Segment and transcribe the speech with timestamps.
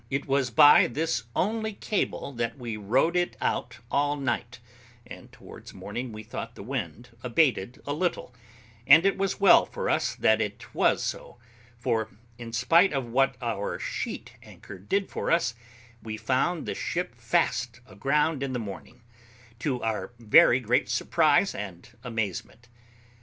[0.09, 4.57] It was by this only cable that we rode it out all night;
[5.05, 8.33] and towards morning we thought the wind abated a little;
[8.87, 11.37] and it was well for us that it was so,
[11.77, 12.09] for,
[12.39, 15.53] in spite of what our sheet anchor did for us,
[16.01, 19.03] we found the ship fast aground in the morning,
[19.59, 22.69] to our very great surprise and amazement.